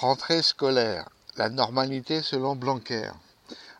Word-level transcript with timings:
Rentrée 0.00 0.42
scolaire. 0.42 1.08
La 1.34 1.48
normalité 1.48 2.22
selon 2.22 2.54
Blanquer. 2.54 3.10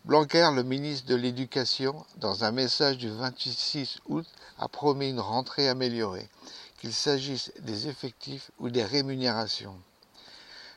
Blanquer, 0.04 0.50
le 0.52 0.64
ministre 0.64 1.06
de 1.06 1.14
l'Éducation, 1.14 2.04
dans 2.16 2.42
un 2.42 2.50
message 2.50 2.98
du 2.98 3.08
26 3.08 4.00
août, 4.08 4.26
a 4.58 4.66
promis 4.66 5.10
une 5.10 5.20
rentrée 5.20 5.68
améliorée, 5.68 6.28
qu'il 6.80 6.92
s'agisse 6.92 7.52
des 7.60 7.86
effectifs 7.86 8.50
ou 8.58 8.68
des 8.68 8.82
rémunérations. 8.82 9.78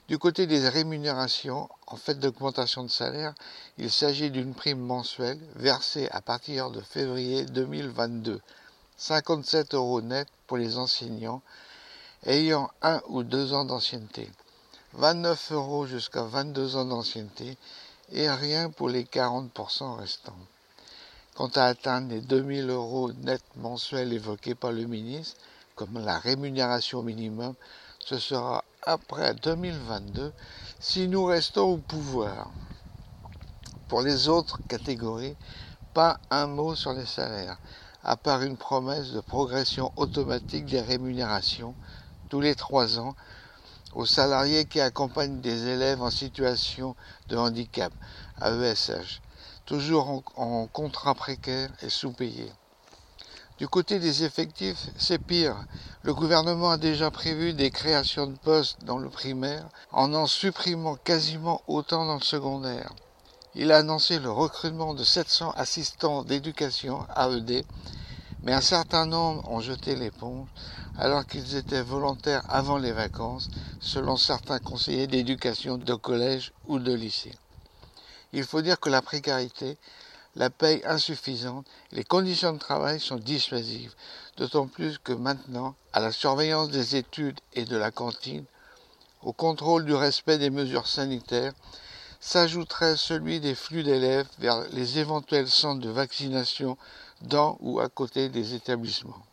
Du 0.07 0.19
côté 0.19 0.46
des 0.46 0.69
rémunérations, 0.69 1.70
en 1.88 1.96
fait 1.96 2.20
d'augmentation 2.20 2.84
de 2.84 2.89
salaire, 2.89 3.34
il 3.80 3.89
s'agit 3.89 4.30
d'une 4.30 4.54
prime 4.54 4.78
mensuelle 4.78 5.39
versée 5.55 6.08
à 6.12 6.21
partir 6.21 6.70
de 6.70 6.82
février 6.82 7.46
2022, 7.46 8.39
57 8.96 9.73
euros 9.73 10.02
net 10.02 10.28
pour 10.46 10.58
les 10.58 10.78
enseignants 10.78 11.42
ayant 12.28 12.70
un 12.84 13.02
ou 13.08 13.23
deux 13.23 13.54
ans 13.54 13.66
d'ancienneté. 13.66 14.30
29 14.94 15.54
euros 15.54 15.86
jusqu'à 15.86 16.23
22 16.23 16.76
ans 16.76 16.86
d'ancienneté 16.86 17.58
et 18.12 18.30
rien 18.30 18.70
pour 18.70 18.90
les 18.90 19.05
40% 19.05 19.95
restants. 19.95 20.36
Quant 21.36 21.49
à 21.55 21.63
atteindre 21.63 22.09
les 22.09 22.20
2000 22.20 22.70
euros 22.70 23.13
net 23.13 23.41
mensuels 23.55 24.12
évoqués 24.12 24.54
par 24.54 24.73
le 24.73 24.85
ministre, 24.85 25.38
comme 25.76 25.98
la 26.04 26.20
rémunération 26.20 27.04
minimum, 27.04 27.54
ce 27.99 28.18
sera 28.18 28.66
après 28.84 29.34
2022 29.35 30.34
si 30.80 31.08
nous 31.08 31.23
restons 31.23 31.73
au 31.73 31.77
pouvoir. 31.77 32.52
Pour 33.88 34.02
les 34.02 34.27
autres 34.27 34.60
catégories, 34.68 35.38
pas 35.94 36.20
un 36.30 36.48
mot 36.48 36.76
sur 36.76 36.91
les 36.91 37.05
salaires, 37.05 37.58
à 38.04 38.18
part 38.18 38.41
une 38.41 38.58
promesse 38.58 39.12
de 39.12 39.21
progression 39.21 39.94
automatique 39.96 40.66
des 40.66 40.82
rémunérations 40.82 41.76
tous 42.27 42.41
les 42.41 42.55
trois 42.55 42.99
ans 42.99 43.16
aux 43.94 44.05
salariés 44.05 44.66
qui 44.66 44.80
accompagnent 44.80 45.41
des 45.41 45.68
élèves 45.68 46.02
en 46.02 46.12
situation 46.12 46.95
de 47.30 47.38
handicap, 47.38 47.94
AESH, 48.41 49.21
toujours 49.65 50.24
en, 50.35 50.68
contrat 50.68 51.15
précaire 51.15 51.70
et 51.82 51.90
sous-payé. 51.90 52.52
Du 53.57 53.68
côté 53.68 53.99
des 53.99 54.24
effectifs, 54.24 54.90
c'est 54.98 55.20
pire. 55.20 55.55
Le 56.02 56.13
gouvernement 56.13 56.71
a 56.71 56.77
déjà 56.77 57.12
prévu 57.12 57.54
des 57.54 57.70
créations 57.70 58.26
de 58.26 58.35
postes 58.38 58.84
dans 58.84 58.98
le 58.98 59.10
primaire 59.10 59.68
en 59.91 60.13
en 60.13 60.26
supprimant 60.26 60.96
quasiment 60.96 61.62
autant 61.68 62.05
dans 62.05 62.15
le 62.15 62.21
secondaire. 62.21 62.91
Il 63.54 63.71
a 63.71 63.77
annoncé 63.77 64.18
le 64.18 64.31
recrutement 64.31 64.94
de 64.94 65.03
700 65.03 65.52
assistants 65.58 66.24
d'éducation 66.24 67.06
AED, 67.16 67.66
mais 68.44 68.53
un 68.53 68.61
certain 68.61 69.06
nombre 69.06 69.47
ont 69.50 69.61
jeté 69.61 69.95
l'éponge 69.95 70.47
alors 70.95 71.25
qu'ils 71.25 71.56
étaient 71.56 71.81
volontaires 71.81 72.44
avant 72.47 72.78
les 72.78 72.91
vacances, 72.91 73.50
selon 73.79 74.17
certains 74.17 74.59
conseillers 74.59 75.07
d'éducation 75.07 75.78
de 75.78 75.94
collège 75.95 76.53
ou 76.67 76.79
de 76.79 76.94
lycée. 76.94 77.34
Il 78.34 78.44
faut 78.44 78.62
dire 78.62 78.79
que 78.79 78.89
la 78.89 79.01
précarité, 79.01 79.78
la 80.35 80.50
paye 80.50 80.81
insuffisante, 80.85 81.66
les 81.91 82.03
conditions 82.03 82.53
de 82.53 82.59
travail 82.59 83.00
sont 83.00 83.17
dissuasives, 83.17 83.94
d'autant 84.38 84.67
plus 84.67 84.97
que 84.97 85.12
maintenant, 85.12 85.75
à 85.94 86.00
la 86.00 86.12
surveillance 86.12 86.69
des 86.69 86.95
études 86.95 87.39
et 87.53 87.66
de 87.66 87.75
la 87.75 87.91
cantine, 87.91 88.45
au 89.22 89.34
contrôle 89.34 89.85
du 89.85 89.94
respect 89.94 90.38
des 90.38 90.50
mesures 90.50 90.88
sanitaires, 90.88 91.53
s'ajouterait 92.22 92.96
celui 92.96 93.40
des 93.40 93.56
flux 93.56 93.84
d'élèves 93.84 94.30
vers 94.38 94.62
les 94.69 95.00
éventuels 95.00 95.50
centres 95.50 95.81
de 95.81 95.90
vaccination 95.90 96.78
dans 97.22 97.58
ou 97.59 97.80
à 97.80 97.90
côté 97.90 98.30
des 98.30 98.53
établissements. 98.53 99.25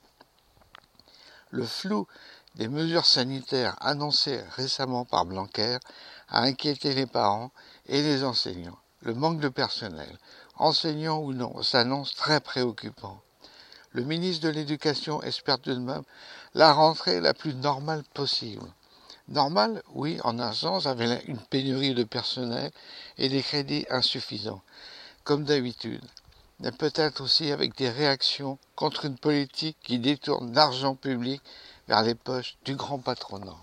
Le 1.50 1.64
flou 1.64 2.06
des 2.56 2.68
mesures 2.68 3.06
sanitaires 3.06 3.76
annoncées 3.80 4.42
récemment 4.56 5.04
par 5.04 5.26
Blanquer 5.26 5.78
a 6.28 6.42
inquiété 6.42 6.94
les 6.94 7.06
parents 7.06 7.52
et 7.86 8.02
les 8.02 8.24
enseignants. 8.24 8.78
Le 9.02 9.14
manque 9.14 9.40
de 9.40 9.48
personnel, 9.48 10.18
enseignants 10.56 11.20
ou 11.20 11.32
non, 11.32 11.62
s'annonce 11.62 12.14
très 12.14 12.40
préoccupant. 12.40 13.20
Le 13.92 14.02
ministre 14.02 14.44
de 14.44 14.52
l'Éducation 14.52 15.22
espère 15.22 15.60
tout 15.60 15.72
de 15.72 15.78
même 15.78 16.02
la 16.54 16.72
rentrée 16.72 17.20
la 17.20 17.32
plus 17.34 17.54
normale 17.54 18.02
possible. 18.14 18.66
Normale, 19.28 19.82
oui, 19.94 20.18
en 20.24 20.38
un 20.38 20.52
sens, 20.52 20.86
avec 20.86 21.26
une 21.28 21.38
pénurie 21.38 21.94
de 21.94 22.04
personnel 22.04 22.70
et 23.18 23.28
des 23.28 23.42
crédits 23.42 23.86
insuffisants, 23.90 24.62
comme 25.24 25.44
d'habitude 25.44 26.04
mais 26.60 26.72
peut-être 26.72 27.20
aussi 27.20 27.52
avec 27.52 27.76
des 27.76 27.90
réactions 27.90 28.58
contre 28.74 29.04
une 29.04 29.16
politique 29.16 29.76
qui 29.82 29.98
détourne 29.98 30.52
l'argent 30.54 30.94
public 30.94 31.40
vers 31.86 32.02
les 32.02 32.14
poches 32.14 32.56
du 32.64 32.74
grand 32.74 32.98
patronat. 32.98 33.56